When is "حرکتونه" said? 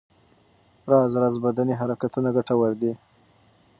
1.79-2.29